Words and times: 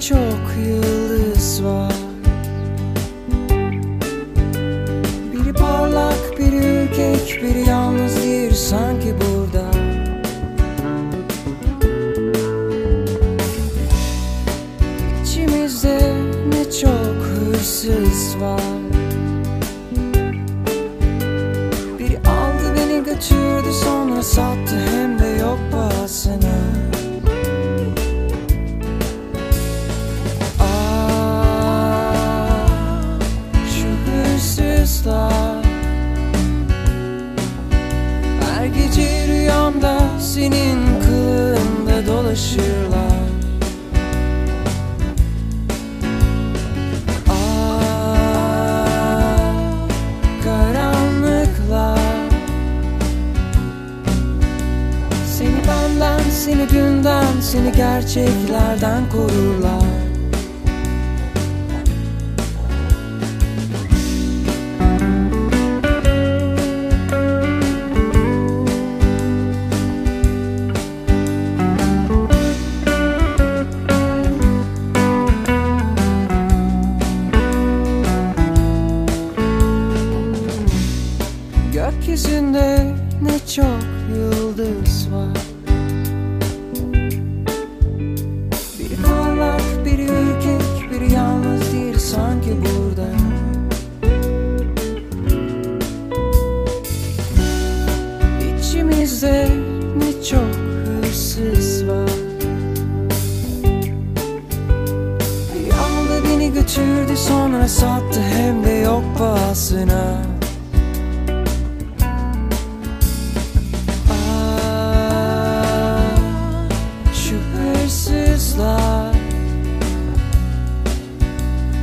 Çok 0.00 0.66
yıldız 0.66 1.64
var. 1.64 1.92
Biri 5.32 5.52
parlak, 5.52 6.38
biri 6.38 6.56
ürkek, 6.56 7.42
biri 7.42 7.68
yalnız 7.68 8.22
diğeri 8.22 8.54
sanki 8.54 9.14
burada. 9.14 9.70
İçimizde 15.24 16.12
ne 16.48 16.70
çok 16.70 17.26
hırsız 17.26 18.40
var. 18.40 18.73
Hırsızlar 34.84 35.64
Her 38.40 38.66
gece 38.66 39.28
rüyamda 39.28 40.00
senin 40.20 41.00
kılığında 41.00 42.06
dolaşırlar. 42.06 43.24
Ah, 47.28 47.84
Seni 55.38 55.60
benden, 55.68 56.30
seni 56.30 56.68
dünden, 56.68 57.40
seni 57.40 57.72
gerçeklerden 57.72 59.02
korurlar 59.12 60.13
Gökyüzünde 82.14 82.94
ne 83.22 83.38
çok 83.38 83.82
yıldız 84.16 85.08
var. 85.12 85.38
Biri 88.78 88.96
parlak, 89.06 89.60
biri 89.84 90.02
ürkek, 90.02 90.90
biri 90.92 91.12
yalnız 91.12 91.72
değil 91.72 91.98
sanki 91.98 92.50
burada. 92.60 93.08
İçimizde 98.58 99.48
ne 99.98 100.24
çok 100.24 100.54
hırsız 100.86 101.88
var. 101.88 102.10
Biri 105.54 105.74
aldı 105.74 106.28
beni 106.28 106.52
götürdü 106.52 107.16
sonra 107.16 107.68
sattı 107.68 108.20
hem 108.20 108.64
de 108.64 108.70
yok 108.70 109.04
pahasına 109.18 110.33
hırsızlar 118.54 119.14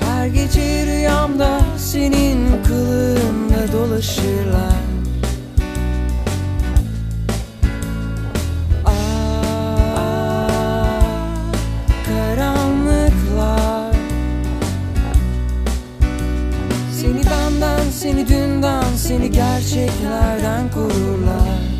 Her 0.00 0.26
gece 0.26 0.86
rüyamda 0.86 1.60
senin 1.78 2.62
kılığında 2.64 3.72
dolaşırlar. 3.72 4.76
Ah, 8.84 8.92
Seni 17.00 17.22
benden, 17.24 17.90
seni 17.90 18.28
dünden, 18.28 18.96
seni 18.96 19.30
gerçeklerden 19.30 20.70
korurlar 20.70 21.75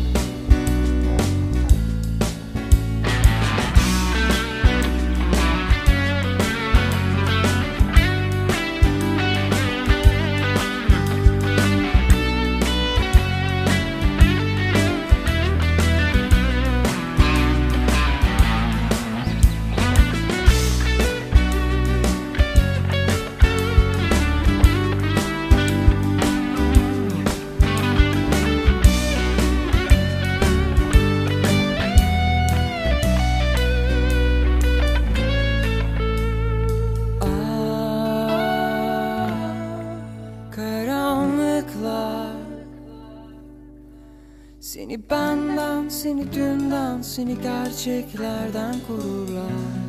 Seni 44.67 45.09
benden, 45.09 45.89
seni 45.89 46.33
dünden, 46.33 47.01
seni 47.01 47.41
gerçeklerden 47.41 48.75
korurlar 48.87 49.86